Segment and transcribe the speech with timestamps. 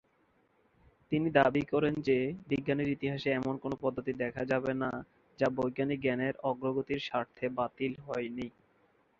[1.11, 2.17] তিনি দাবি করেন যে
[2.49, 4.89] বিজ্ঞানের ইতিহাসে এমন কোন পদ্ধতি দেখা যাবে না
[5.39, 8.47] যা বৈজ্ঞানিক জ্ঞানের অগ্রগতির স্বার্থে বাতিল হয়নি।